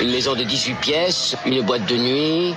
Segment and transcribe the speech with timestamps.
[0.00, 2.54] Une maison de 18 pièces, une boîte de nuit,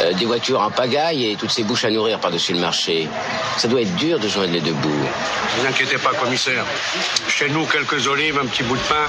[0.00, 3.08] euh, des voitures en pagaille et toutes ces bouches à nourrir par-dessus le marché.
[3.56, 4.88] Ça doit être dur de joindre les deux bouts.
[4.88, 6.64] Ne vous inquiétez pas, commissaire.
[7.28, 9.06] Chez nous, quelques olives, un petit bout de pain.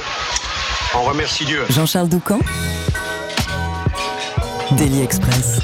[0.96, 1.64] On remercie Dieu.
[1.70, 2.40] Jean-Charles Doucan
[4.72, 5.60] Daily Express.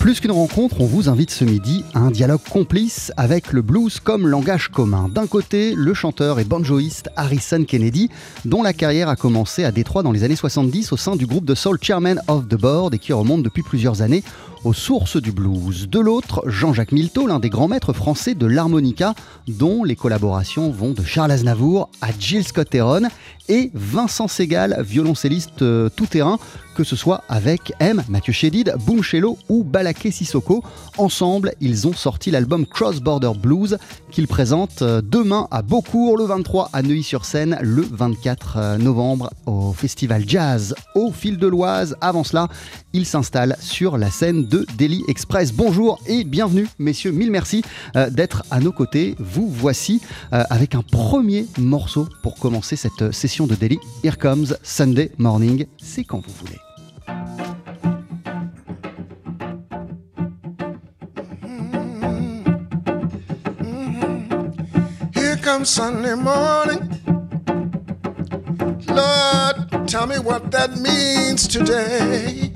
[0.00, 4.00] Plus qu'une rencontre, on vous invite ce midi à un dialogue complice avec le blues
[4.00, 5.10] comme langage commun.
[5.14, 8.08] D'un côté, le chanteur et banjoïste Harrison Kennedy,
[8.46, 11.44] dont la carrière a commencé à Détroit dans les années 70 au sein du groupe
[11.44, 14.24] de soul Chairman of the Board et qui remonte depuis plusieurs années
[14.64, 15.88] aux sources du blues.
[15.88, 19.14] De l'autre, Jean-Jacques Milteau, l'un des grands maîtres français de l'harmonica,
[19.48, 23.08] dont les collaborations vont de Charles Aznavour à Jill Scott Heron,
[23.50, 26.38] et Vincent Segal, violoncelliste euh, tout-terrain,
[26.76, 29.02] que ce soit avec M, Mathieu Chédid, Boom
[29.48, 30.62] ou Balaké Sissoko.
[30.96, 33.76] Ensemble, ils ont sorti l'album Cross Border Blues
[34.10, 39.72] qu'ils présentent euh, demain à Beaucourt, le 23 à Neuilly-sur-Seine, le 24 euh, novembre au
[39.72, 41.96] Festival Jazz au Fil de l'Oise.
[42.00, 42.48] Avant cela,
[42.92, 45.52] ils s'installent sur la scène de Daily Express.
[45.52, 47.12] Bonjour et bienvenue, messieurs.
[47.12, 47.62] Mille merci
[47.96, 49.14] euh, d'être à nos côtés.
[49.18, 50.00] Vous voici
[50.32, 53.78] avec un premier morceau pour commencer cette session de Daily.
[54.04, 55.66] Here comes Sunday morning.
[55.78, 56.69] C'est quand vous voulez.
[65.50, 66.88] Comes Sunday morning.
[68.86, 72.52] Lord, tell me what that means today.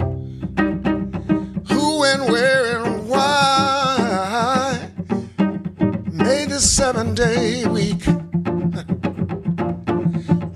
[1.71, 4.91] Who and where and why
[6.13, 8.05] made this seven day week.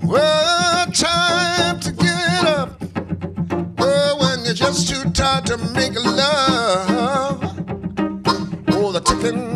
[0.01, 2.81] Well, time to get up.
[3.79, 7.43] Oh, when you're just too tired to make love.
[8.69, 9.48] Oh, the ticking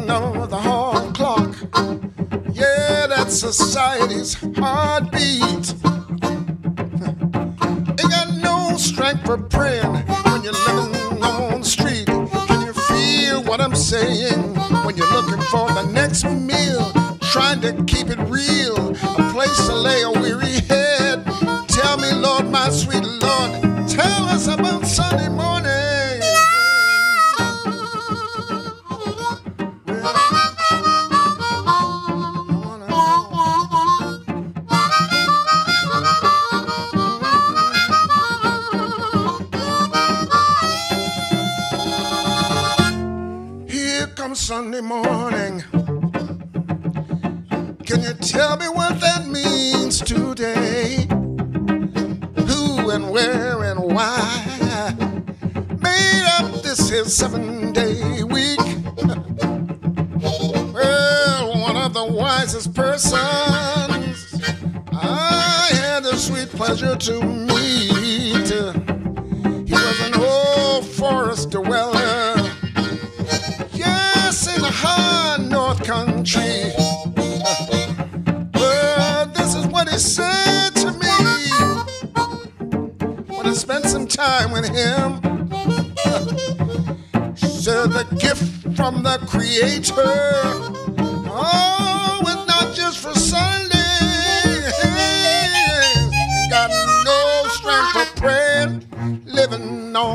[3.33, 5.73] society's heartbeat.
[7.99, 9.95] Ain't got no strength for praying
[10.25, 12.05] when you're living on the street.
[12.05, 14.55] Can you feel what I'm saying
[14.85, 16.91] when you're looking for the next meal?
[17.31, 17.83] Trying to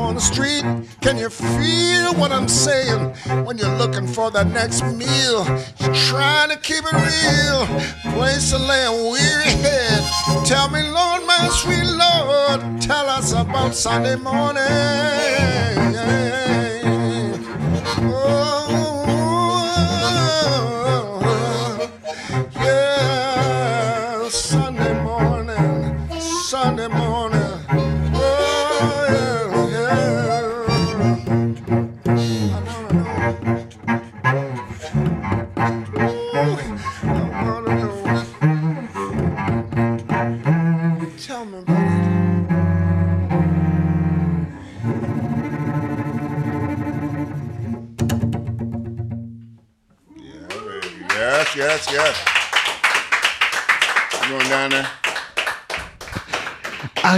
[0.09, 0.63] on the street.
[1.01, 3.13] Can you feel what I'm saying
[3.45, 5.45] when you're looking for the next meal?
[5.79, 7.67] You're trying to keep it real,
[8.13, 10.03] place to lay a weary head.
[10.45, 14.63] Tell me, Lord, my sweet Lord, tell us about Sunday morning.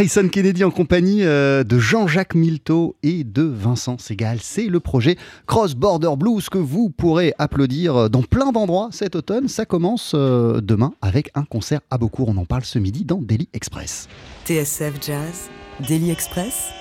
[0.01, 4.39] Harrison Kennedy en compagnie euh, de Jean-Jacques Milteau et de Vincent Segal.
[4.41, 5.15] C'est le projet
[5.45, 9.47] Cross Border Blues que vous pourrez applaudir dans plein d'endroits cet automne.
[9.47, 12.29] Ça commence euh, demain avec un concert à Beaucourt.
[12.29, 14.07] On en parle ce midi dans Daily Express.
[14.47, 15.51] TSF Jazz,
[15.87, 16.71] Daily Express,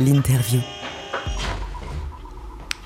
[0.00, 0.58] l'interview.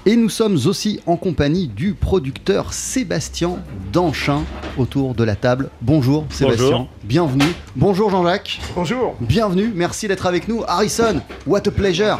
[0.04, 3.58] Et nous sommes aussi en compagnie du producteur Sébastien
[3.92, 4.42] Danchin
[4.76, 5.70] autour de la table.
[5.80, 6.88] Bonjour Sébastien, Bonjour.
[7.04, 7.52] bienvenue.
[7.76, 9.14] Bonjour Jean-Jacques, Bonjour.
[9.20, 10.64] bienvenue, merci d'être avec nous.
[10.66, 12.18] Harrison, what a pleasure.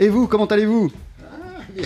[0.00, 0.90] Et vous, comment allez-vous?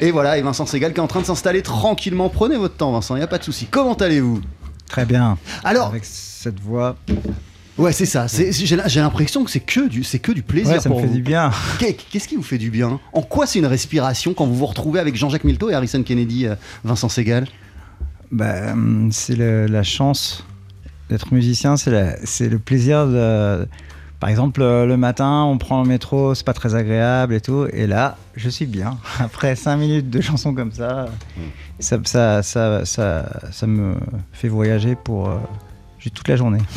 [0.00, 2.28] Et voilà, et Vincent Segal qui est en train de s'installer tranquillement.
[2.28, 3.66] Prenez votre temps Vincent, il n'y a pas de souci.
[3.66, 4.40] Comment allez-vous?
[4.88, 5.36] Très bien.
[5.64, 6.96] Alors, Avec cette voix,
[7.80, 10.88] ouais c'est ça, j'ai l'impression que c'est que, du- c'est que du plaisir ouais, ça
[10.88, 11.14] me pour fait vous.
[11.14, 11.50] du bien.
[11.78, 13.00] Qu'est- Qu'est-ce qui vous fait du bien?
[13.12, 16.46] En quoi c'est une respiration quand vous vous retrouvez avec Jean-Jacques Milteau et Harrison Kennedy,
[16.46, 16.54] euh,
[16.84, 17.46] Vincent Segal?
[18.30, 20.44] Bah, hum, c'est la chance
[21.08, 23.66] d'être musicien, c'est le plaisir de.
[24.20, 27.66] Par exemple, euh, le matin, on prend le métro, c'est pas très agréable et tout,
[27.72, 28.98] et là, je suis bien.
[29.18, 31.06] Après 5 minutes de chansons comme ça,
[31.78, 33.94] ça, ça, ça, ça, ça me
[34.32, 35.30] fait voyager pour
[36.00, 36.60] juste toute la journée.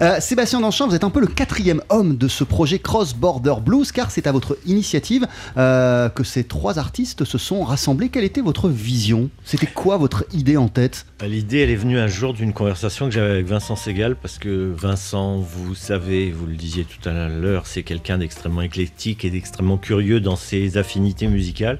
[0.00, 3.56] Euh, Sébastien Danchin, vous êtes un peu le quatrième homme de ce projet Cross Border
[3.62, 5.26] Blues, car c'est à votre initiative
[5.56, 8.08] euh, que ces trois artistes se sont rassemblés.
[8.08, 9.28] Quelle était votre vision?
[9.44, 11.04] C'était quoi votre idée en tête?
[11.22, 14.38] Euh, L'idée, elle est venue un jour d'une conversation que j'avais avec Vincent Segal, parce
[14.38, 19.30] que Vincent, vous savez, vous le disiez tout à l'heure, c'est quelqu'un d'extrêmement éclectique et
[19.30, 21.78] d'extrêmement curieux dans ses affinités musicales.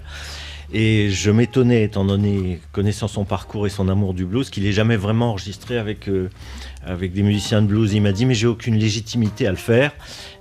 [0.75, 4.73] Et je m'étonnais, étant donné, connaissant son parcours et son amour du blues, qu'il ait
[4.73, 6.31] jamais vraiment enregistré avec, euh,
[6.83, 7.93] avec des musiciens de blues.
[7.93, 9.93] Il m'a dit, mais j'ai aucune légitimité à le faire,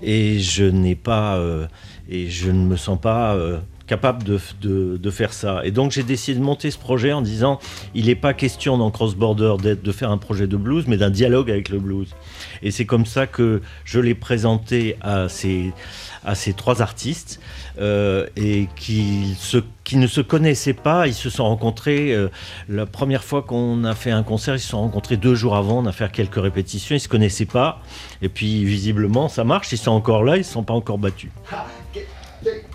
[0.01, 1.67] et je n'ai pas, euh,
[2.07, 3.59] et je ne me sens pas euh,
[3.91, 5.53] capable de, de- de faire ça.
[5.65, 7.59] Et donc j'ai décidé de monter ce projet en disant,
[7.93, 11.09] il n'est pas question dans Cross Border de faire un projet de blues, mais d'un
[11.09, 12.07] dialogue avec le blues.
[12.63, 15.73] Et c'est comme ça que je l'ai présenté à ces,
[16.23, 17.41] à ces trois artistes
[17.79, 21.07] euh, et qui, se, qui ne se connaissaient pas.
[21.07, 22.29] Ils se sont rencontrés euh,
[22.69, 24.55] la première fois qu'on a fait un concert.
[24.55, 25.79] Ils se sont rencontrés deux jours avant.
[25.79, 26.95] On a fait quelques répétitions.
[26.95, 27.81] Ils se connaissaient pas.
[28.21, 29.71] Et puis visiblement, ça marche.
[29.73, 30.37] Ils sont encore là.
[30.37, 31.31] Ils ne sont pas encore battus.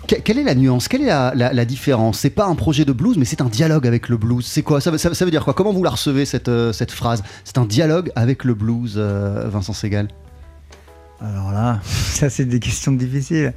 [0.07, 0.87] Que- Quelle est la nuance?
[0.87, 2.19] Quelle est la, différence?
[2.19, 4.45] C'est pas un projet de blues, mais c'est un dialogue avec le blues.
[4.45, 4.79] C'est quoi?
[4.79, 5.53] Ça, veut- ça veut- dire quoi?
[5.53, 7.23] Comment vous la recevez cette, euh, cette phrase?
[7.43, 10.07] C'est un dialogue avec le blues, euh, Vincent Segal
[11.19, 13.53] Alors là, ça c'est des questions difficiles.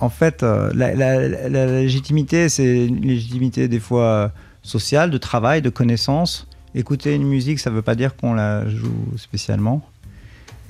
[0.00, 4.32] En fait, euh, la, légitimité, c'est une légitimité des fois
[4.62, 6.48] sociale, de travail, de connaissance.
[6.74, 9.80] Écouter une musique, ça ne veut pas dire qu'on la joue spécialement.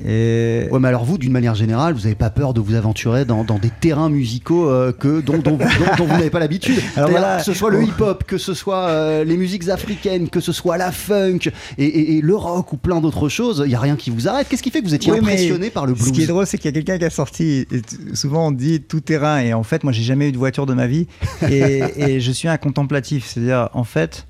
[0.04, 3.24] Et Ouais, mais alors vous, d'une manière générale, vous n'avez pas peur de vous aventurer
[3.24, 5.64] dans, dans des terrains musicaux euh, que, dont, dont- dont-
[5.96, 7.38] dont vous n'avez pas l'habitude voilà.
[7.38, 10.76] Que ce soit le hip-hop, que ce soit euh, les musiques africaines, que ce soit
[10.76, 11.38] la funk
[11.78, 14.28] et, et- et le rock ou plein d'autres choses, il n'y a rien qui vous
[14.28, 14.46] arrête.
[14.48, 16.46] Qu'est-ce qui fait que vous étiez Oui, impressionné par le blues Ce qui est drôle,
[16.46, 17.66] c'est qu'il y a quelqu'un qui a sorti.
[18.12, 19.38] souvent, on dit tout terrain.
[19.40, 21.06] Et en fait, moi, j'ai jamais eu de voiture de ma vie.
[21.50, 23.26] Et, et je suis un contemplatif.
[23.26, 24.26] C'est-à-dire, en fait,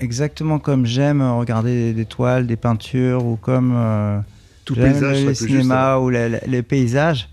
[0.00, 4.18] exactement comme j'aime regarder des toiles, des peintures, ou comme euh,
[4.64, 7.28] Tout paysage le cinéma ou la- la- les paysages.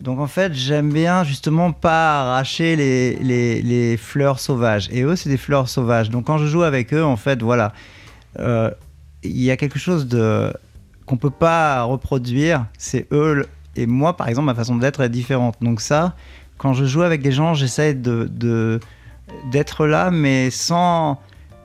[0.00, 4.88] Donc, en fait, j'aime bien justement pas arracher les, les, les fleurs sauvages.
[4.90, 6.08] Et eux, c'est des fleurs sauvages.
[6.08, 7.72] Donc, quand je joue avec eux, en fait, voilà.
[8.38, 8.70] Euh,
[9.22, 10.50] il y a quelque chose de
[11.04, 13.44] qu'on peut pas reproduire, c'est eux
[13.76, 15.56] et moi par exemple ma façon d'être est différente.
[15.60, 16.14] Donc ça,
[16.56, 18.80] quand je joue avec des gens, j'essaie de-
[19.50, 21.20] d'être là, mais sans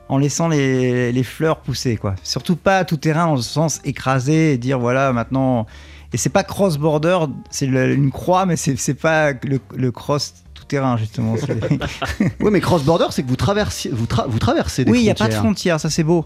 [0.08, 2.14] en laissant les, les fleurs pousser quoi.
[2.22, 5.66] Surtout pas tout terrain dans le sens écrasé et dire voilà maintenant.
[6.12, 7.18] Et c'est pas cross border,
[7.50, 11.34] c'est une croix, mais c'est pas le, le cross tout terrain justement.
[12.40, 15.10] Oui, mais cross-border, c'est que vous traversez, vous, tra- vous traversez des oui, il n'y
[15.10, 16.24] a pas de frontières, ça c'est beau.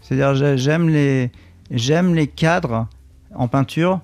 [0.00, 1.30] C'est-à-dire, j'ai- j'aime les,
[1.70, 2.86] j'aime les cadres
[3.34, 4.00] en peinture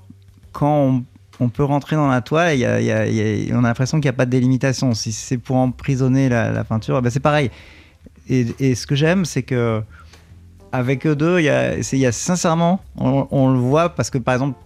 [0.52, 1.04] quand on,
[1.40, 3.68] on peut rentrer dans la toile, il y a- y a- y a- on a
[3.68, 4.92] l'impression qu'il n'y a pas de délimitation.
[4.94, 7.50] Si c'est pour emprisonner la, la peinture, ben c'est pareil.
[8.28, 9.82] Et, ce que j'aime, c'est que
[10.72, 11.48] avec eux deux, il y
[12.06, 14.58] a, sincèrement, on, le voit parce que par exemple,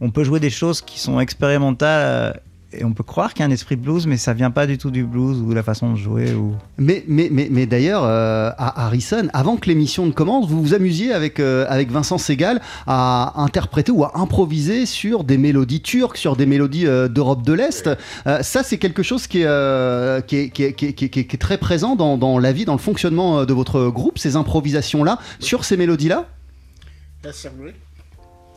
[0.00, 2.40] on peut jouer des choses qui sont expérimentales
[2.72, 4.76] et on peut croire qu'il y a un esprit blues, mais ça vient pas du
[4.76, 6.34] tout du blues ou de la façon de jouer.
[6.34, 6.54] Ou...
[6.78, 10.74] Mais, mais, mais, mais d'ailleurs, euh, à Harrison, avant que l'émission ne commence, vous vous
[10.74, 16.16] amusiez avec, euh, avec Vincent Segal à interpréter ou à improviser sur des mélodies turques,
[16.18, 17.88] sur des mélodies euh, d'Europe de l'Est.
[18.26, 21.08] Euh, ça, c'est quelque chose qui est, qui est, qui est- qui est- qui est-
[21.08, 23.88] qui est- qui est très présent dans, dans la vie, dans le fonctionnement de votre
[23.88, 26.26] groupe, ces improvisations-là, sur ces mélodies-là?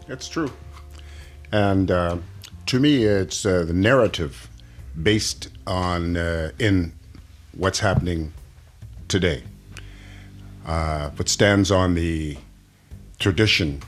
[0.07, 0.49] That's true.
[1.53, 2.17] And uh,
[2.69, 4.47] to me, it's uh, the narrative
[5.01, 6.93] based on uh, in
[7.57, 8.31] what's happening
[9.07, 9.41] today,
[10.67, 12.37] uh, but stands on the
[13.17, 13.81] tradition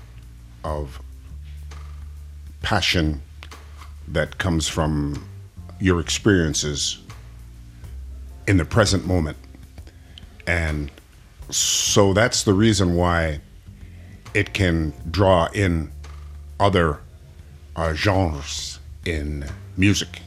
[0.64, 1.00] of
[2.64, 3.22] passion
[4.08, 5.28] that comes from
[5.80, 6.98] your experiences
[8.48, 9.38] in the present moment.
[10.48, 10.90] And
[11.52, 13.42] so that's the reason why
[14.34, 15.92] it can draw in
[16.60, 17.00] other
[17.76, 19.46] uh, genres in
[19.78, 20.22] music.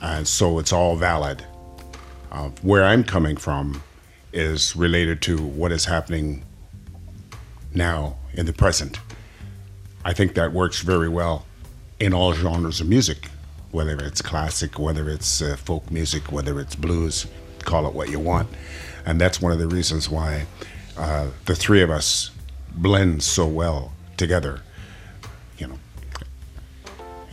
[0.00, 1.44] And so it's all valid.
[2.30, 3.82] Uh, where I'm coming from
[4.32, 6.44] is related to what is happening
[7.74, 8.98] now in the present.
[10.04, 11.46] I think that works very well
[12.00, 13.28] in all genres of music,
[13.70, 17.26] whether it's classic, whether it's uh, folk music, whether it's blues,
[17.60, 18.48] call it what you want.
[19.06, 20.46] And that's one of the reasons why
[20.96, 22.30] uh, the three of us
[22.72, 24.60] blend so well together.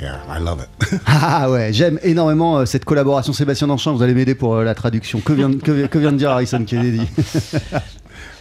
[0.02, 1.00] You know, yeah, I love it.
[1.06, 3.34] Ah ouais, j'aime énormément euh, cette collaboration.
[3.34, 5.20] Sébastien Danchamp, vous allez m'aider pour euh, la traduction.
[5.20, 7.02] Que vient, que, que vient de dire Harrison Kennedy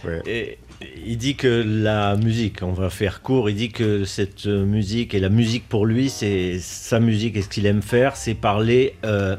[0.03, 0.21] Ouais.
[0.25, 0.57] Et
[1.05, 5.13] il dit que la musique, on va faire court, il dit que cette euh, musique
[5.13, 8.95] et la musique pour lui, c'est sa musique et ce qu'il aime faire, c'est parler
[9.05, 9.35] euh,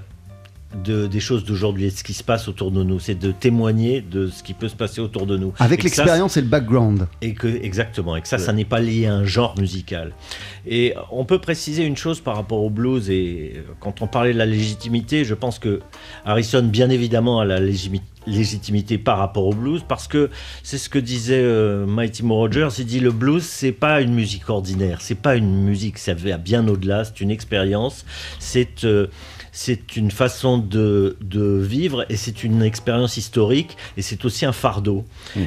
[0.84, 3.00] de, des choses d'aujourd'hui et de ce qui se passe autour de nous.
[3.00, 5.52] C'est de témoigner de ce qui peut se passer autour de nous.
[5.58, 7.06] Avec l'expérience et le background.
[7.20, 10.12] et que, exactement, et que ça, ça n'est pas lié à un genre musical.
[10.66, 14.38] Et on peut préciser une chose par rapport au blues, et quand on parlait de
[14.38, 15.80] la légitimité, je pense que
[16.24, 17.60] Harrison, bien évidemment, a la
[18.26, 20.30] légitimité par rapport au blues, parce que
[20.62, 24.14] c'est ce que disait euh, Mighty Mo Rogers, il dit le blues, c'est pas une
[24.14, 28.04] musique ordinaire, c'est pas une musique, ça va bien au-delà, c'est une expérience,
[28.38, 28.84] c'est...
[28.84, 29.08] euh,
[29.52, 34.52] c'est une façon de, de vivre et c'est une expérience historique et c'est aussi un
[34.52, 35.04] fardeau.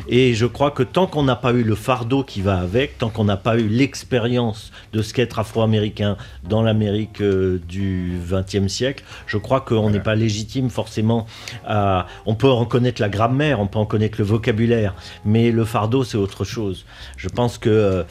[0.08, 3.10] Et je crois que tant qu'on n'a pas eu le fardeau qui va avec, tant
[3.10, 9.04] qu'on n'a pas eu l'expérience de ce qu'être afro-américain dans l'Amérique euh, du XXe siècle,
[9.26, 11.26] je crois qu'on n'est pas légitime forcément
[11.66, 12.06] à...
[12.28, 14.94] On peut en connaître la grammaire, on peut en connaître le vocabulaire,
[15.26, 16.86] mais le fardeau c'est autre chose.
[17.18, 18.04] Je pense que euh,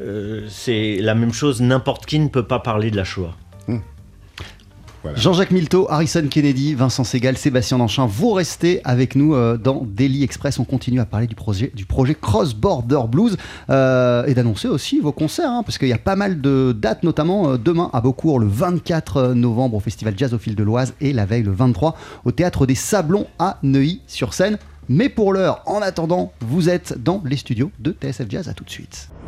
[0.00, 3.34] euh, c'est la même chose, n'importe qui ne peut pas parler de la Shoah.
[5.14, 10.24] Jean-Jacques Milteau, Harrison Kennedy, Vincent Segal, Sébastien Danchin, vous restez avec nous euh, dans Daily
[10.24, 10.58] Express.
[10.58, 13.36] On continue à parler du projet, du Cross Border Blues
[13.70, 17.04] euh, et d'annoncer aussi vos concerts, hein, parce qu'il y a pas mal de dates,
[17.04, 20.94] notamment euh, demain à Beaucourt, le 24 novembre au Festival Jazz au fil de l'Oise
[21.00, 24.58] et la veille, le 23, au Théâtre des Sablons à Neuilly-sur-Seine.
[24.88, 28.48] Mais pour l'heure, en attendant, vous êtes dans les studios de TSF Jazz.
[28.48, 29.10] À tout de suite.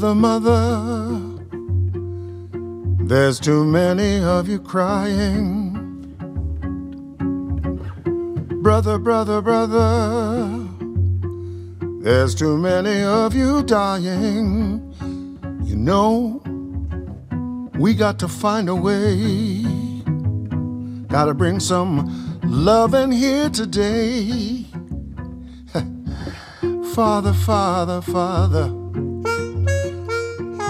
[0.00, 1.20] Mother, mother,
[3.04, 5.74] there's too many of you crying.
[8.62, 10.66] Brother, brother, brother,
[12.00, 14.90] there's too many of you dying.
[15.64, 16.40] You know,
[17.78, 19.62] we got to find a way.
[21.08, 24.64] Gotta bring some love in here today.
[26.94, 28.79] Father, Father, Father.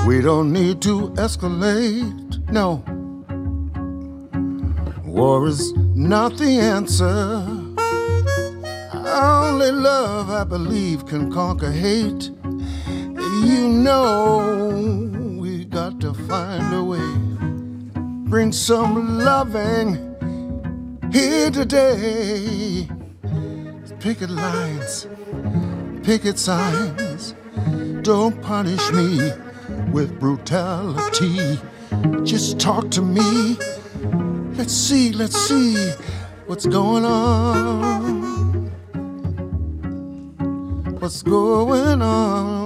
[0.07, 2.83] We don't need to escalate, no.
[5.05, 7.45] War is not the answer.
[9.05, 12.31] Only love, I believe, can conquer hate.
[13.45, 17.13] You know, we got to find a way.
[18.31, 19.97] Bring some loving
[21.13, 22.89] here today.
[24.01, 25.07] Picket lines,
[26.03, 27.35] picket signs.
[28.03, 29.31] Don't punish me
[29.93, 31.59] with brutality.
[32.25, 33.57] Just talk to me.
[34.57, 35.93] Let's see, let's see
[36.47, 38.71] what's going on.
[41.01, 42.60] What's going on?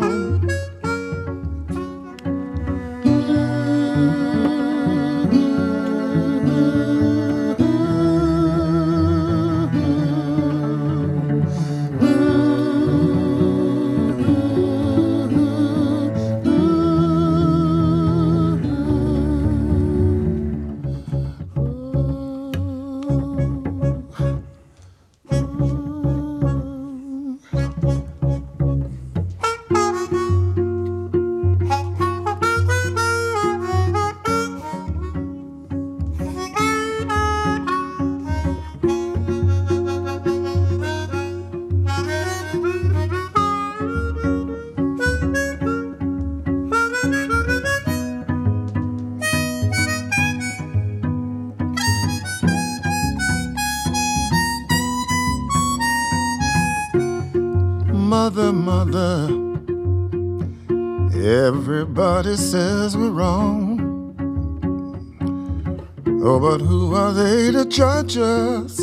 [66.45, 68.77] But who are they to judge us?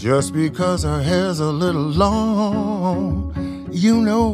[0.00, 4.32] Just because our hair's a little long, you know,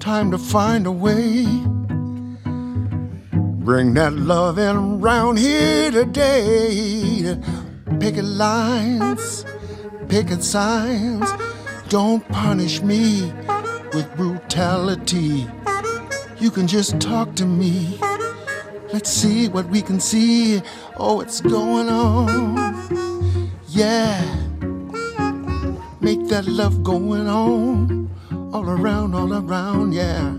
[0.00, 1.46] time to find a way.
[3.64, 7.40] Bring that love in around here today.
[7.98, 9.46] Picket lines,
[10.08, 11.26] picket signs.
[11.88, 13.32] Don't punish me
[13.94, 15.46] with brutality.
[16.38, 18.03] You can just talk to me.
[18.94, 20.62] Let's see what we can see.
[20.96, 23.50] Oh, it's going on.
[23.66, 24.22] Yeah.
[26.00, 28.08] Make that love going on.
[28.52, 30.38] All around, all around, yeah.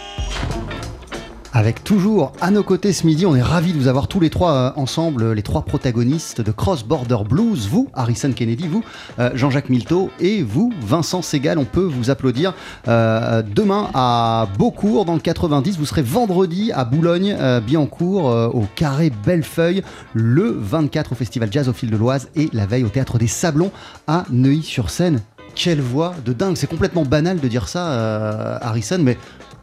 [1.61, 4.31] Avec toujours à nos côtés ce midi, on est ravis de vous avoir tous les
[4.31, 7.67] trois euh, ensemble, les trois protagonistes de Cross Border Blues.
[7.69, 8.83] Vous, Harrison Kennedy, vous,
[9.19, 11.59] euh, Jean-Jacques Milteau et vous, Vincent Segal.
[11.59, 12.55] On peut vous applaudir
[12.87, 15.77] euh, demain à Beaucourt dans le 90.
[15.77, 19.83] Vous serez vendredi à Boulogne-Billancourt au Carré Bellefeuille,
[20.15, 23.27] le 24 au Festival Jazz au Fil de l'Oise et la veille au Théâtre des
[23.27, 23.69] Sablons
[24.07, 25.21] à Neuilly-sur-Seine.
[25.53, 26.55] Quelle voix de dingue!
[26.55, 29.17] C'est complètement banal de dire ça, Harrison, mais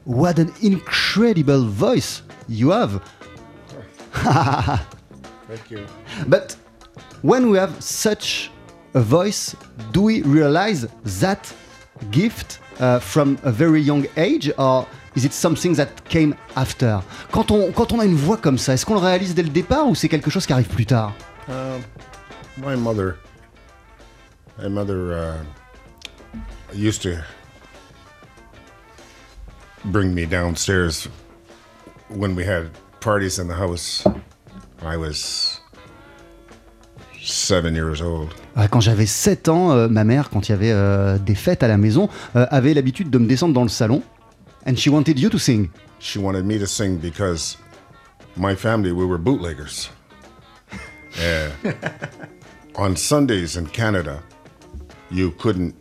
[0.08, 3.02] What an incredible voice you have.
[4.14, 5.86] Thank you.
[6.26, 6.56] But
[7.20, 8.50] when we have such
[8.94, 9.54] a voice,
[9.92, 10.86] do we realize
[11.20, 11.52] that
[12.10, 17.02] gift uh, from a very young age or is it something that came after?
[17.30, 19.50] Quand on, quand on a une voix comme ça, est-ce qu'on le réalise dès le
[19.50, 21.12] départ ou c'est quelque chose qui arrive plus tard?
[21.50, 21.78] Uh,
[22.56, 23.16] my mother,
[24.58, 25.34] my mother uh,
[26.74, 27.18] used to
[29.88, 31.09] bring me downstairs
[32.09, 32.70] when we had
[33.01, 34.05] parties in the house.
[34.83, 35.61] I was
[37.20, 38.33] seven years old.
[38.57, 41.62] Ouais, Quand j'avais 7 ans, euh, ma mère, quand il y avait euh, des fêtes
[41.62, 44.03] à la maison, euh, avait l'habitude de me descendre dans le salon
[44.66, 45.70] and she wanted you to sing.
[46.01, 47.57] She wanted me to sing because
[48.37, 49.90] my family we were bootleggers.
[51.18, 51.51] Uh,
[52.77, 54.22] on Sundays in Canada,
[55.11, 55.74] you couldn't,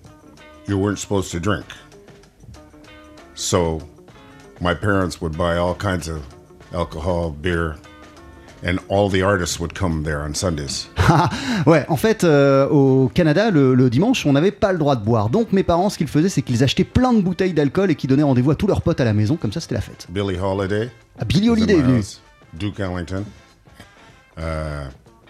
[0.68, 1.66] you weren't supposed to drink.
[3.36, 3.82] So
[4.62, 6.22] my parents would buy all kinds of
[6.74, 7.76] alcohol, beer,
[8.66, 10.88] and all the artists would come there on Sundays.
[11.66, 15.04] Ouais, en fait, euh, au Canada, le, le dimanche, on n'avait pas le droit de
[15.04, 15.30] boire.
[15.30, 18.08] Donc mes parents, ce qu'ils faisaient, c'est qu'ils achetaient plein de bouteilles d'alcool et qui
[18.08, 19.36] donnaient rendez-vous à tous leurs potes à la maison.
[19.38, 20.06] Comme ça, c'était la fête.
[20.10, 20.90] Billie Holiday.
[21.20, 22.02] Ah, in Holiday est venu.
[22.54, 23.24] Duke Ellington,
[24.38, 24.42] uh,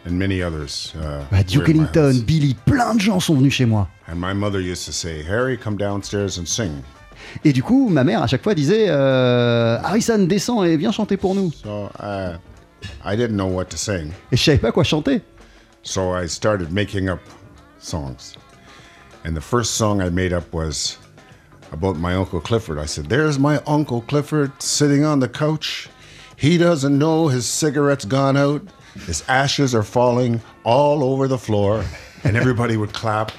[0.06, 0.94] and many others.
[0.96, 2.13] uh, Bah, Duke Ellington.
[2.26, 3.88] Billy, plein de gens sont venus chez moi.
[4.08, 6.84] And my mother used to say, Harry, come downstairs and sing.
[7.43, 11.17] Et du coup, ma mère à chaque fois disait euh, Harrison, descends et viens chanter
[11.17, 11.51] pour nous.
[11.51, 12.38] So uh,
[13.06, 14.12] I didn't know what to sing.
[14.32, 15.21] Et je savais pas quoi chanter.
[15.84, 17.19] So I started making up
[17.80, 18.36] songs.
[19.23, 20.97] And the first song I made up was
[21.71, 22.80] about my Uncle Clifford.
[22.80, 25.89] I said, There's my Uncle Clifford sitting on the couch.
[26.36, 28.62] He doesn't know his cigarette's gone out.
[29.06, 31.84] His ashes are falling all over the floor.
[32.23, 33.32] And everybody would clap.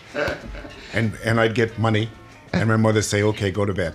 [0.95, 2.11] And, and I'd get money.
[2.55, 3.95] And my mother say, Okay, go to bed.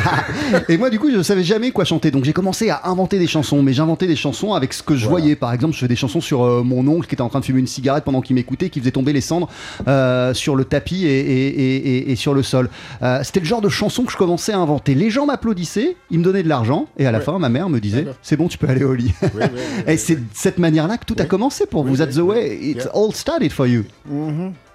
[0.68, 2.10] Et moi, du coup, je savais jamais quoi chanter.
[2.10, 3.62] Donc j'ai commencé à inventer des chansons.
[3.62, 5.20] Mais j'inventais des chansons avec ce que je Voilà.
[5.22, 5.36] voyais.
[5.36, 7.44] Par exemple, je faisais des chansons sur euh, mon oncle qui était en train de
[7.44, 9.48] fumer une cigarette pendant qu'il m'écoutait, qui faisait tomber les cendres
[9.88, 12.68] euh, sur le tapis et, et- et- et- et sur le sol.
[13.02, 14.94] Euh, C'était le genre de chanson que je commençais à inventer.
[14.94, 16.86] Les gens m'applaudissaient, ils me donnaient de l'argent.
[16.98, 17.24] Et à la Ouais.
[17.24, 18.06] fin, ma mère me disait.
[18.22, 19.12] C'est bon, tu peux aller au lit.
[19.22, 19.60] Oui, oui, oui,
[19.92, 21.96] et c'est de cette manière-là que tout a commencé pour vous.
[21.96, 22.90] That's the way it Yeah.
[22.94, 23.84] all started for you.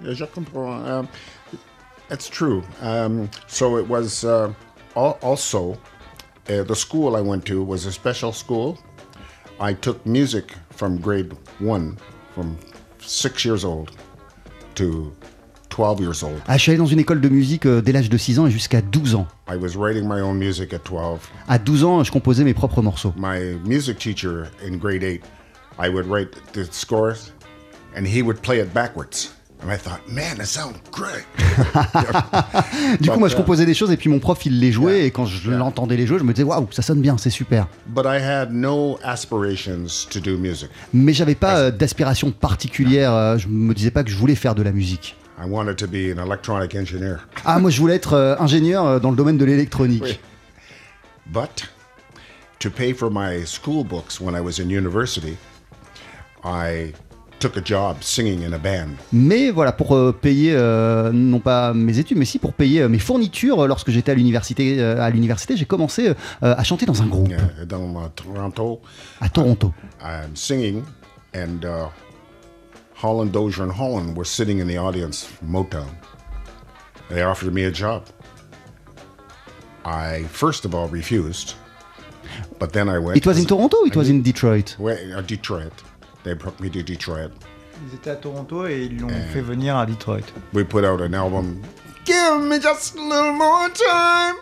[0.04, 0.72] Yeah, je comprends.
[0.86, 1.06] Um,
[2.12, 2.62] it's true.
[2.82, 4.54] Um, so it was uh,
[4.96, 5.78] al- also
[6.50, 8.78] uh, the school I went to was a special school.
[9.60, 11.98] I took music from grade one,
[12.34, 12.58] from
[13.00, 13.92] six years old
[14.76, 15.12] to
[15.70, 16.42] 12 years old.
[16.48, 18.48] Ah, je suis allé dans une école de musique euh, dès l'âge de 6 ans
[18.48, 19.28] et jusqu'à 12 ans.
[19.48, 21.20] I was writing my own music at 12.
[21.48, 23.14] À 12 ans, je composais mes propres morceaux.
[23.16, 25.24] My music teacher in grade eight,
[25.80, 27.32] I would write the scores,
[27.96, 29.32] and he would play it backwards.
[29.64, 31.24] And I thought, man, that sounds great.
[33.00, 34.98] Du coup, But, moi, je composais des choses et puis mon prof, il les jouait.
[34.98, 35.06] Yeah.
[35.06, 35.58] Et quand je Yeah.
[35.60, 37.68] l'entendais les jouer, je me disais, waouh, ça sonne bien, c'est super.
[37.88, 40.70] But I had no aspirations to do music.
[40.94, 43.14] Mais j'avais pas euh, d'aspiration particulière.
[43.14, 45.16] euh, je me disais pas que je voulais faire de la musique.
[45.40, 47.18] I wanted to be an electronic engineer.
[47.46, 50.04] Ah, moi, je voulais être euh, ingénieur euh, dans le domaine de l'électronique.
[50.04, 50.20] Oui.
[51.28, 51.70] But
[52.60, 55.38] to pay for my school books when I was in university,
[56.44, 56.94] I
[57.42, 58.96] took a job singing in a band.
[59.12, 62.90] Mais voilà, pour euh, payer, euh, non pas mes études, mais si pour payer euh,
[62.90, 66.86] mes fournitures, euh, lorsque j'étais à l'université, euh, à l'université, j'ai commencé euh, à chanter
[66.86, 68.82] dans un groupe uh, dans uh, Toronto.
[69.20, 69.74] à Toronto.
[70.02, 70.84] I'm singing,
[71.34, 71.90] and uh,
[73.02, 75.90] Holland Dozier and Holland were sitting in the audience from Motown.
[77.10, 78.04] They offered me a job.
[79.84, 81.56] I first of all refused,
[82.60, 83.18] but then I went.
[83.18, 84.76] It was in Toronto or it was in Detroit?
[84.78, 85.74] Well, uh, Detroit.
[86.24, 87.32] They brought me to Detroit.
[87.88, 90.24] Ils étaient à Toronto et ils l'ont fait venir à Detroit.
[90.54, 91.62] We put out an album.
[92.06, 94.36] Give me just a little more time.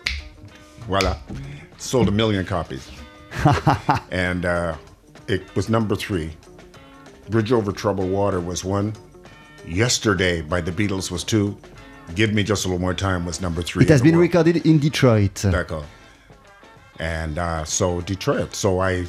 [0.86, 1.16] Voila.
[1.78, 2.90] Sold a million copies.
[4.10, 4.74] and uh,
[5.28, 6.30] it was number three.
[7.30, 8.92] Bridge Over Troubled Water was one.
[9.66, 11.56] Yesterday by the Beatles was two.
[12.14, 13.84] Give Me Just a Little More Time was number three.
[13.84, 14.22] It has been world.
[14.28, 15.34] recorded in Detroit.
[15.34, 15.84] D'accord.
[16.98, 18.54] And uh, so Detroit.
[18.54, 19.06] So I,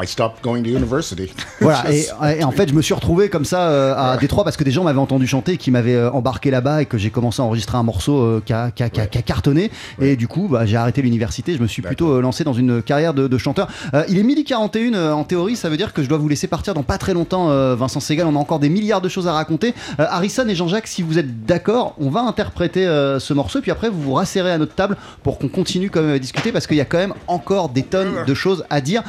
[0.00, 1.32] I stopped going to university.
[1.60, 4.64] Voilà, et, en fait, je me suis retrouvé comme ça euh, à Détroit parce que
[4.64, 7.44] des gens m'avaient entendu chanter, qui m'avaient euh, embarqué là-bas et que j'ai commencé à
[7.44, 9.70] enregistrer un morceau euh, qui, a, cartonné.
[10.00, 13.14] Et du coup, bah, j'ai arrêté l'université, je me suis plutôt lancé dans une carrière
[13.14, 13.68] de, de chanteur.
[14.08, 16.46] Il est midi 41 euh, en théorie, ça veut dire que je dois vous laisser
[16.46, 18.26] partir dans pas très longtemps, Vincent Segal.
[18.26, 19.74] On a encore des milliards de choses à raconter.
[19.98, 24.00] Harrison et Jean-Jacques, si vous êtes d'accord, on va interpréter ce morceau, puis après vous
[24.00, 26.80] vous rasserrez à notre table pour qu'on continue quand même à discuter parce qu'il y
[26.80, 29.02] a quand même encore des tonnes de choses à dire.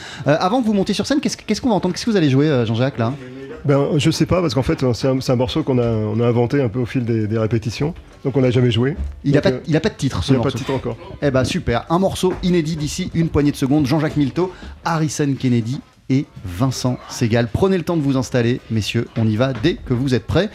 [0.49, 1.93] Avant que vous montiez sur scène, qu'est-ce qu'est-ce qu'on va entendre?
[1.93, 3.13] Qu'est-ce que vous allez jouer, euh, Jean-Jacques, là?
[3.65, 6.19] Ben, je sais pas, parce qu'en fait, c'est un, c'est un morceau qu'on a, on
[6.21, 8.95] a inventé un peu au fil des, des répétitions, donc on l'a jamais joué.
[9.23, 10.73] Il n'a pas, euh, il a pas de titre, ce il a pas de titre
[10.73, 10.95] encore.
[11.21, 13.85] Eh ben super, un morceau inédit d'ici une poignée de secondes.
[13.85, 14.51] Jean-Jacques Milteau,
[14.85, 17.47] Harrison Kennedy et Vincent Segal.
[17.51, 19.07] Prenez le temps de vous installer, messieurs.
[19.17, 20.49] On y va dès que vous êtes prêts.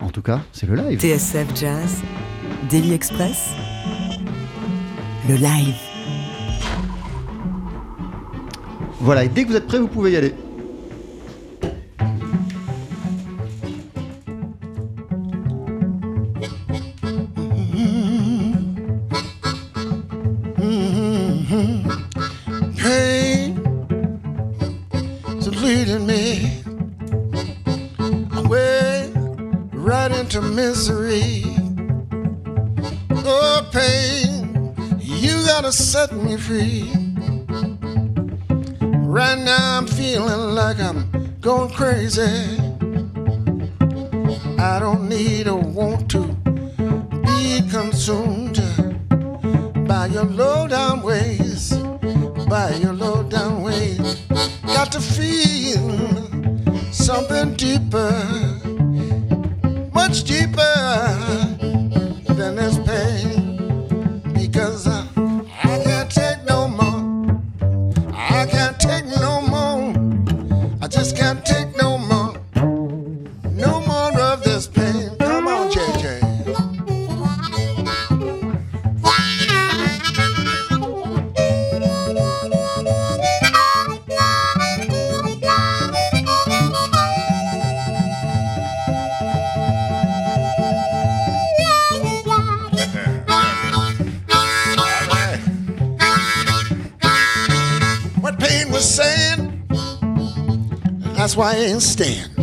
[0.00, 1.00] En tout cas, c'est le live.
[1.00, 1.96] TSF Jazz,
[2.70, 3.50] Daily Express,
[5.28, 5.74] le live.
[9.06, 10.34] Voilà, et dès que vous êtes prêts, vous pouvez y aller.
[42.16, 42.65] Going
[101.96, 102.35] stand.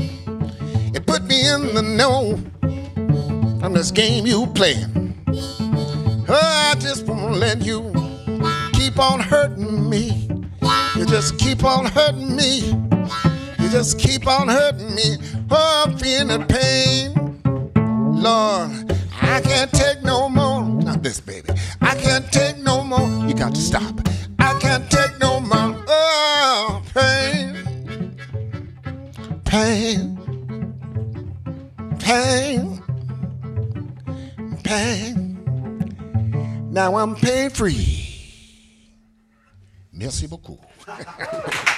[40.04, 40.58] Merci beaucoup.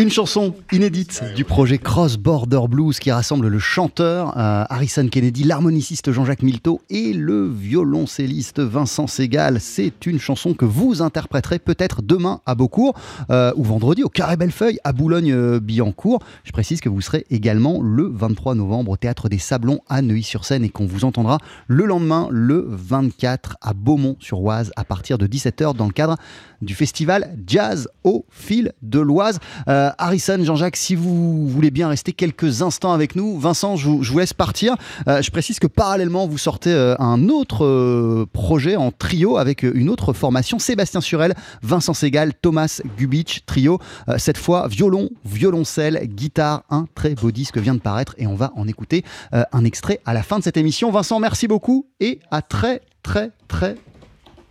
[0.00, 5.44] Une chanson inédite du projet Cross Border Blues qui rassemble le chanteur euh, Harrison Kennedy,
[5.44, 9.60] l'harmoniciste Jean-Jacques Milteau et le violoncelliste Vincent Segal.
[9.60, 12.94] C'est une chanson que vous interpréterez peut-être demain à Beaucourt
[13.28, 16.22] euh, ou vendredi au Carré Bellefeuille à Boulogne-Billancourt.
[16.44, 20.64] Je précise que vous serez également le 23 novembre au Théâtre des Sablons à Neuilly-sur-Seine
[20.64, 21.36] et qu'on vous entendra
[21.66, 26.16] le lendemain, le 24 à Beaumont-sur-Oise à partir de 17h dans le cadre
[26.62, 29.40] du festival Jazz au fil de l'Oise.
[29.68, 34.18] Euh, Harrison, Jean-Jacques, si vous voulez bien rester quelques instants avec nous, Vincent, je vous,
[34.18, 34.76] laisse partir.
[35.08, 39.62] Euh, je précise que parallèlement, vous sortez euh, un autre euh, projet en trio avec
[39.62, 43.78] une autre formation, Sébastien Surel, Vincent Segal, Thomas Gubitsch, trio.
[44.08, 48.34] Euh, cette fois, violon, violoncelle, guitare, un très beau disque vient de paraître et on
[48.34, 50.90] va en écouter euh, un extrait à la fin de cette émission.
[50.90, 53.76] Vincent, merci beaucoup et à très très très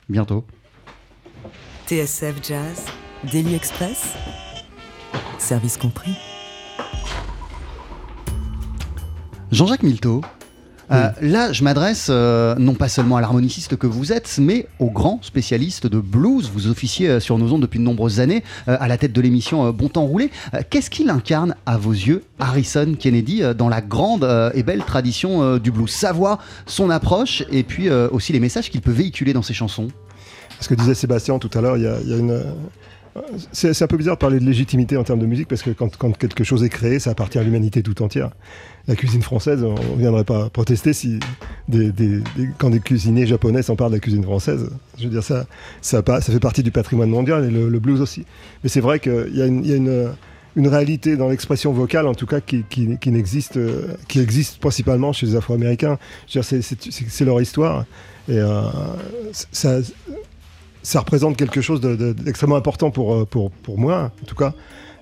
[0.10, 0.46] bientôt.
[1.88, 2.86] TSF Jazz,
[3.32, 4.14] Daily Express,
[5.42, 6.12] service compris.
[9.52, 10.22] Jean-Jacques Milteau,
[10.92, 14.90] euh, là je m'adresse euh, non pas seulement à l'harmoniciste que vous êtes, mais au
[14.90, 16.50] grand spécialiste de blues.
[16.54, 19.22] Vous officiez euh, sur nos ondes depuis de nombreuses années, euh, à la tête de
[19.22, 20.30] l'émission euh, Bon Temps Roulé.
[20.54, 24.64] Euh, Qu'est-ce qu'il incarne à vos yeux, Harrison Kennedy, euh, dans la grande euh, et
[24.64, 25.90] belle tradition euh, du blues?
[25.92, 29.54] Sa voix, son approche, et puis euh, aussi les messages qu'il peut véhiculer dans ses
[29.54, 29.88] chansons
[30.60, 32.44] Ce que disait Sébastien tout à l'heure, il y a, il y a une.
[33.52, 36.18] C'est un peu bizarre de parler de légitimité en termes de musique parce que quand,
[36.18, 38.32] quelque chose est créé, ça appartient à l'humanité tout entière.
[38.88, 41.20] La cuisine française, on ne viendrait pas protester si
[42.58, 44.70] quand des cuisiniers japonais s'emparent de la cuisine française.
[44.98, 45.46] Je veux dire, ça,
[45.82, 48.26] ça, fait partie du patrimoine mondial et le, blues aussi.
[48.64, 50.14] Mais c'est vrai qu'il y a une,
[50.56, 52.66] réalité dans l'expression vocale, en tout cas, qui,
[53.08, 53.60] n'existe,
[54.08, 55.98] qui existe principalement chez les Afro-Américains.
[56.28, 57.86] C'est leur histoire.
[58.28, 58.62] Et euh,
[59.52, 59.80] ça,
[60.84, 64.36] ça représente quelque chose de- de- d'extrêmement important pour, euh, pour, pour moi, en tout
[64.36, 64.54] cas.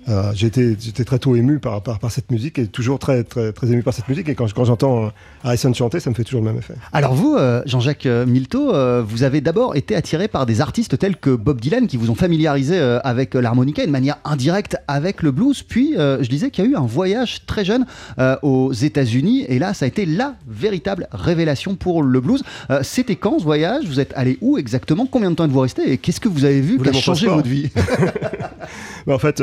[0.08, 3.66] Euh, j'étais très tôt ému par, par, par cette musique et toujours très, très, très
[3.68, 4.28] ému par cette musique.
[4.28, 5.08] Et quand, quand j'entends euh,
[5.44, 6.74] Harrison chanter, ça me fait toujours le même effet.
[6.92, 11.16] Alors vous, euh, Jean-Jacques Milteau, euh, vous avez d'abord été attiré par des artistes tels
[11.16, 15.30] que Bob Dylan qui vous ont familiarisé avec l'harmonica et de manière indirecte avec le
[15.30, 15.62] blues.
[15.62, 17.86] Puis je disais qu'il y a eu un voyage très jeune
[18.42, 22.42] aux États-Unis et là ça a été la véritable révélation pour le blues.
[22.82, 23.84] C'était quand ce voyage?
[23.86, 25.06] Vous êtes allé où exactement?
[25.10, 25.92] Combien de temps êtes-vous resté?
[25.92, 27.70] Et qu'est-ce que vous avez vu qui a changé votre vie?
[29.06, 29.42] Mais en fait,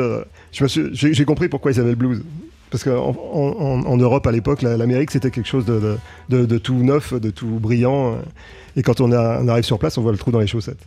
[0.92, 2.22] j'ai compris pourquoi ils avaient le blues.
[2.70, 5.98] Parce qu'en en, en- en Europe, à l'époque, la- l'Amérique, c'était quelque chose de, de-
[6.36, 8.16] de- de tout neuf, de tout brillant.
[8.76, 10.82] Et quand on, a- on arrive sur place, on voit le trou dans les chaussettes.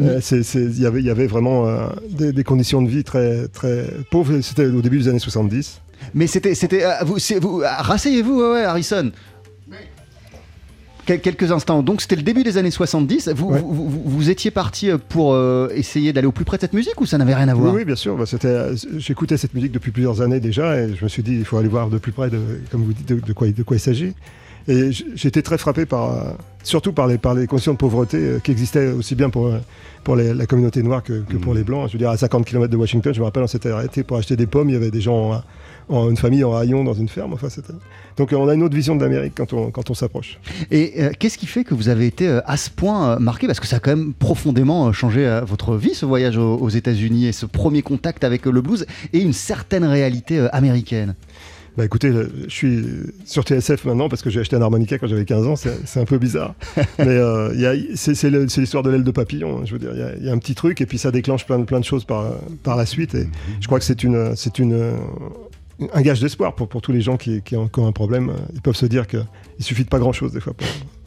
[0.00, 3.48] Euh, c'est- Il y avait- y avait vraiment euh, des, des conditions de vie très,
[3.48, 4.40] très pauvres.
[4.40, 5.80] C'était au début des années 70.
[6.14, 9.10] Mais c'était, c'était, euh, vous, vous, rasseyez-vous, ouais, Harrison.
[11.06, 11.82] Quel- Quelques instants.
[11.82, 13.28] Donc c'était le début des années 70.
[13.34, 13.60] Vous, Ouais.
[13.60, 17.00] vous, vous- vous étiez parti pour euh, essayer d'aller au plus près de cette musique
[17.00, 17.74] ou ça n'avait rien à voir?
[17.74, 18.16] Oui, bien sûr.
[18.16, 21.44] Bah, euh, j'écoutais cette musique depuis plusieurs années déjà et je me suis dit, il
[21.44, 22.38] faut aller voir de plus près, de,
[22.70, 24.14] comme vous dites, de, de quoi, de quoi il s'agit.
[24.66, 26.30] Et j'étais très frappé par, euh,
[26.62, 29.58] surtout par les, par les conditions de pauvreté euh, qui existaient aussi bien pour, euh,
[30.04, 31.88] pour les- la communauté noire que, que pour les blancs.
[31.88, 34.16] Je veux dire, à 50 km de Washington, je me rappelle, on s'était arrêté pour
[34.16, 34.70] acheter des pommes.
[34.70, 35.42] Il y avait des gens,
[35.88, 37.32] en, une famille en haillons dans une ferme.
[37.32, 37.72] Enfin, c'était...
[38.16, 40.38] Donc euh, on a une autre vision de l'Amérique quand on, quand on s'approche.
[40.70, 43.46] Et euh, qu'est-ce qui fait que vous avez été euh, à ce point euh, marqué?
[43.46, 47.26] Parce que ça a quand même profondément changé votre vie, ce voyage aux, aux États-Unis
[47.26, 51.14] et ce premier contact avec le blues et une certaine réalité américaine.
[51.76, 52.84] Bah écoutez, je suis
[53.24, 56.04] sur TSF maintenant parce que j'ai acheté un harmonica quand j'avais 15 ans, c'est un
[56.04, 56.54] peu bizarre.
[57.00, 59.90] Mais euh, il y a- c'est l'histoire de l'aile de papillon, hein, je veux dire,
[59.92, 61.64] il y a- il y, a un petit truc et puis ça déclenche plein de,
[61.64, 62.30] plein de choses par,
[62.62, 63.26] par la suite et
[63.60, 64.92] je crois que c'est une, c'est une,
[65.92, 68.32] un gage d'espoir pour, pour tous les gens qui, qui ont, qui ont un problème.
[68.54, 69.24] Ils peuvent se dire qu'il
[69.60, 70.54] suffit de pas grand-chose des fois.
[70.54, 70.66] Pour...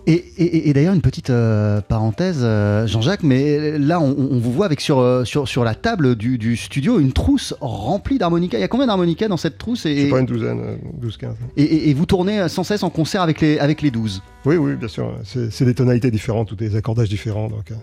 [0.09, 4.53] Et, et- et d'ailleurs, une petite euh, parenthèse, euh, Jean-Jacques, mais là, on, on vous
[4.53, 8.57] voit avec sur, euh, sur, sur la table du, du studio une trousse remplie d'harmonicas.
[8.57, 10.75] Il y a combien d'harmonicas dans cette trousse Je et, sais pas, une douzaine, euh,
[11.01, 11.35] 12, 15.
[11.57, 14.75] et, et- vous tournez sans cesse en concert avec les, avec les 12 Oui, oui,
[14.75, 15.13] bien sûr.
[15.25, 17.49] C'est c'est des tonalités différentes ou des accordages différents.
[17.49, 17.75] Donc, euh,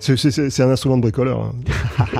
[0.00, 1.40] c'est- un instrument de bricoleur.
[1.42, 1.52] hein.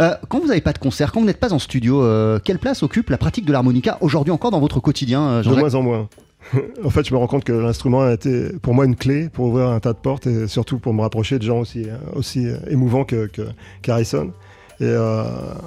[0.00, 2.58] Euh, quand vous n'avez pas de concert, quand vous n'êtes pas en studio, euh, quelle
[2.58, 5.82] place occupe la pratique de l'harmonica aujourd'hui encore dans votre quotidien, euh, De moins en
[5.82, 6.08] moins.
[6.84, 9.46] en fait, je me rends compte que l'instrument a été pour moi une clé pour
[9.46, 13.04] ouvrir un tas de portes et surtout pour me rapprocher de gens aussi, aussi émouvants
[13.04, 13.42] que, que
[13.82, 14.32] qu'Harrison.
[14.82, 15.22] Et euh,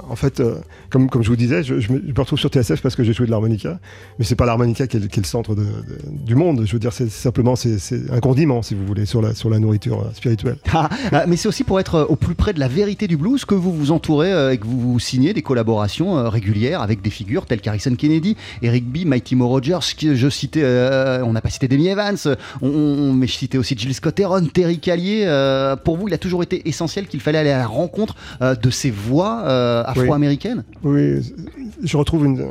[0.10, 0.56] en fait, euh,
[0.90, 3.80] comme, je vous disais, je, me, retrouve sur TSF parce que j'ai joué de l'harmonica,
[4.20, 5.56] mais c'est pas l'harmonica qui est, le- centre
[6.12, 6.64] du monde.
[6.66, 7.80] Je veux dire, c'est simplement c'est,
[8.12, 10.58] un condiment, si vous voulez, sur la, nourriture euh, spirituelle.
[10.78, 13.46] Ah, euh, mais c'est aussi pour être au plus près de la vérité du blues
[13.46, 17.46] que vous vous entourez et que vous, vous signez des collaborations régulières avec des figures
[17.46, 20.66] telles qu'Harrison Kennedy, Eric B, Mighty Mo Rogers, je citais,
[21.24, 22.18] on n'a pas cité Demi Evans,
[22.62, 25.26] on, mais je citais aussi Jill Scott Heron, Terry Callier.
[25.86, 28.92] pour vous, il a toujours été essentiel qu'il fallait aller à la rencontre de ces
[29.06, 30.64] voix euh, afro-américaine.
[30.84, 31.22] Oui,
[31.84, 32.48] je retrouve une,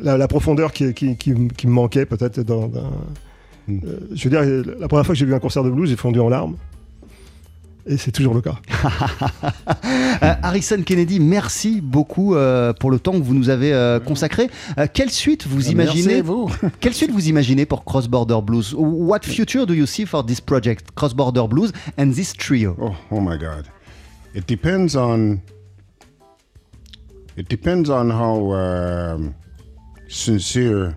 [0.00, 2.68] la, la profondeur qui, qui, qui, m- qui me manquait peut-être dans.
[2.68, 2.90] dans-
[3.66, 3.78] Hmm.
[3.86, 5.96] euh, je veux dire, la première fois que j'ai vu un concert de blues, j'ai
[5.96, 6.56] fondu en larmes.
[7.86, 8.56] Et c'est toujours le cas.
[10.22, 14.48] Euh, Harrison Kennedy, merci beaucoup euh, pour le temps que vous nous avez euh, consacré.
[14.78, 16.50] Euh, quelle suite vous imaginez merci à vous.
[16.80, 18.74] Quelle suite vous imaginez pour Cross Border Blues?
[18.78, 22.76] What future do you see for this project, Cross Border Blues and this trio?
[22.80, 23.64] Oh, oh my God.
[24.34, 25.38] It depends on.
[27.36, 29.34] It depends on how um,
[30.08, 30.96] sincere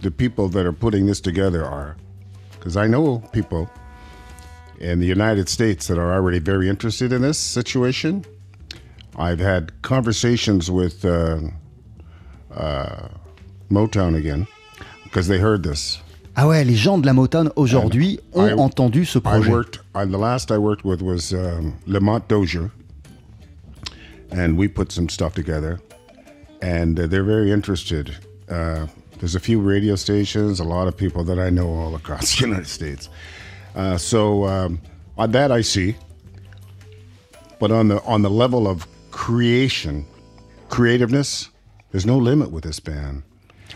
[0.00, 1.96] the people that are putting this together are,
[2.52, 3.68] because I know people
[4.78, 8.24] in the United States that are already very interested in this situation.
[9.16, 11.38] I've had conversations with uh,
[12.54, 13.08] uh,
[13.70, 14.46] Motown again
[15.04, 15.98] because they heard this.
[16.36, 19.80] Ah ouais, les gens de la Motown aujourd'hui ont I- entendu ce I worked.
[19.94, 22.70] Uh, the last I worked with was um, Lamont Dozier,
[24.32, 25.80] and we put some stuff together,
[26.62, 28.16] and uh, they're very interested.
[28.48, 28.86] Uh,
[29.18, 32.46] there's a few radio stations, a lot of people that I know all across the
[32.46, 33.08] United States.
[33.74, 34.80] Uh, so um,
[35.18, 35.96] on that I see,
[37.58, 40.06] but on the on the level of creation,
[40.68, 41.50] creativeness,
[41.90, 43.22] there's no limit with this band.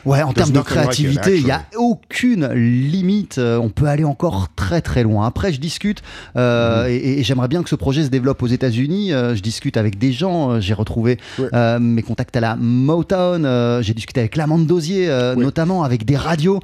[0.05, 3.39] Ouais, en termes de créativité, il n'y a aucune limite.
[3.39, 5.27] Euh, On peut aller encore très très loin.
[5.27, 6.03] Après, je discute
[6.37, 9.13] euh, et, et j'aimerais bien que ce projet se développe aux États-Unis.
[9.13, 10.61] Euh, je discute avec des gens.
[10.61, 13.83] J'ai retrouvé euh, mes contacts à la Motown.
[13.83, 16.61] J'ai discuté avec Lamande Dosier, euh, notamment avec des radios,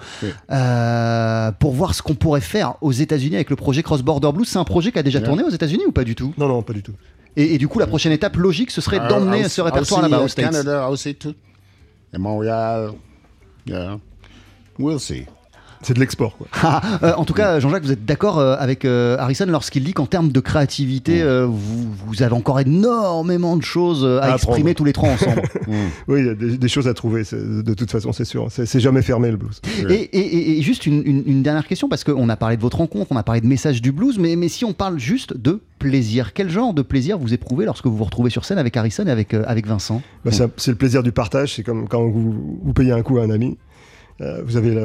[1.58, 4.48] pour voir ce qu'on pourrait faire aux États-Unis avec le projet Cross Border Blues.
[4.48, 6.34] C'est un projet qui a déjà tourné aux États-Unis ou pas du tout?
[6.38, 6.92] Non, non, pas du tout.
[7.36, 10.24] Et, et du coup, la prochaine étape logique, ce serait d'emmener ce répertoire là-bas uh,
[10.24, 10.50] aux States.
[10.50, 10.88] Canada,
[13.70, 13.98] yeah,
[14.78, 15.26] we'll see.
[15.82, 16.46] C'est de l'export, quoi.
[16.62, 19.94] Ah, euh, en tout cas, Jean-Jacques, vous êtes d'accord euh, avec euh, Harrison lorsqu'il dit
[19.94, 24.58] qu'en termes de créativité, euh, vous, vous avez encore énormément de choses à, À exprimer
[24.58, 24.74] apprendre.
[24.76, 25.42] tous les trois ensemble.
[26.08, 28.48] Oui, il y a des, des choses à trouver, de toute façon, c'est sûr.
[28.50, 29.60] C'est jamais fermé le blues.
[29.88, 32.62] Et, et- et- et juste une, une- une dernière question, parce qu'on a parlé de
[32.62, 35.36] votre rencontre, on a parlé de message du blues, mais, mais si on parle juste
[35.36, 38.76] de plaisir, quel genre de plaisir vous éprouvez lorsque vous vous retrouvez sur scène avec
[38.76, 40.02] Harrison et avec, avec Vincent?
[40.24, 41.54] Bah, c'est un- c'est le plaisir du partage.
[41.54, 43.56] C'est comme quand vous, vous payez un coup à un ami.
[44.20, 44.76] Euh, vous avez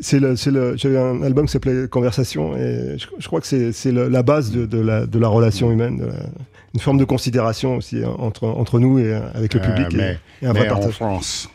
[0.00, 3.46] c'est le, c'est le- j'avais un album qui s'appelait Conversation et je, je crois que
[3.48, 6.26] c'est, c'est le- la base de, de la, de la relation humaine, de la-
[6.74, 9.92] une forme de considération aussi hein, entre, entre nous et euh, avec le Euh, public
[9.92, 10.94] et- mais, et, un mais vrai en partage.
[10.94, 11.48] France,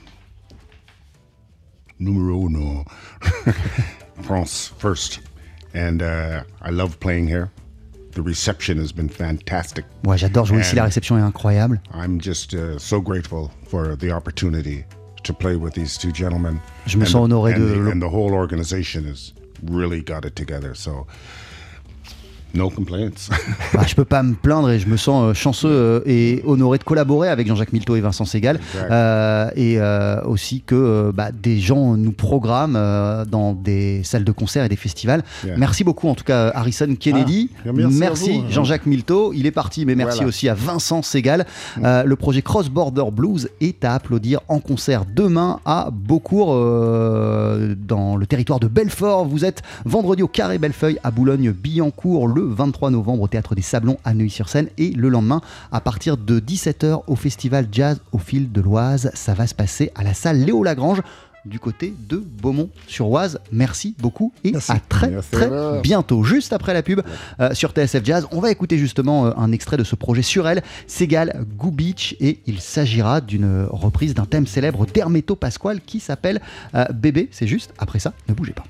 [1.99, 2.83] numéro uno.
[4.23, 5.21] France first.
[5.73, 7.49] And uh, I love playing here.
[8.13, 9.85] The reception has been fantastic.
[10.05, 11.79] Ouais, j'adore jouer ici, la réception est incroyable.
[11.93, 14.83] I'm just uh, so grateful for the opportunity
[15.31, 16.59] to play with these two gentlemen.
[16.85, 20.25] Je me And sens honoré and de- the- And the whole organization has really got
[20.25, 20.75] it together.
[20.75, 21.07] So,
[22.53, 23.29] no complaints.
[23.73, 26.77] Bah, je peux pas me plaindre et je me sens euh, chanceux euh, et honoré
[26.77, 28.59] de collaborer avec Jean-Jacques Milteau et Vincent Segal.
[28.75, 34.31] Euh, et euh, aussi que bah, des gens nous programment euh, dans des salles de
[34.31, 35.23] concert et des festivals.
[35.45, 35.55] Yeah.
[35.57, 37.49] Merci beaucoup en tout cas Harrison Kennedy.
[37.65, 38.43] Ah, merci.
[38.49, 39.33] Jean-Jacques Milteau.
[39.33, 40.27] Il est parti, mais merci Voilà.
[40.29, 41.45] aussi à Vincent Segal.
[41.83, 48.15] Euh, le projet Cross Border Blues est à applaudir en concert demain à Beaucourt, dans
[48.15, 49.25] le territoire de Belfort.
[49.25, 53.97] Vous êtes vendredi au Carré Bellefeuille à Boulogne-Billancourt, le 23 novembre au Théâtre des Sablons
[54.03, 58.61] à Neuilly-sur-Seine et le lendemain à partir de 17h au Festival Jazz au fil de
[58.61, 59.11] l'Oise.
[59.13, 61.01] Ça va se passer à la salle Léo Lagrange
[61.45, 63.39] du côté de Beaumont-sur-Oise.
[63.51, 65.31] Merci beaucoup et à très Merci.
[65.31, 66.23] très bientôt.
[66.23, 67.01] Juste après la pub
[67.39, 70.47] euh, sur TSF Jazz, on va écouter justement euh, un extrait de ce projet sur
[70.47, 75.99] elle, Segal Goo Beach, et il s'agira d'une reprise d'un thème célèbre d'Hermeto Pasquale qui
[75.99, 76.41] s'appelle
[76.75, 77.29] euh, Bébé.
[77.31, 78.63] C'est juste après ça, ne bougez pas.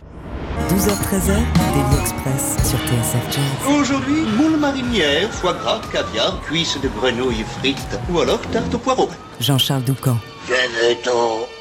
[0.69, 3.75] 12h-13h, Daily Express sur TSF Jazz.
[3.79, 9.09] Aujourd'hui, moule marinière, foie gras, caviar, cuisses de grenouille frites ou alors tarte au poireau.
[9.39, 10.17] Jean-Charles Doucan.
[10.47, 11.60] Venez-t'en.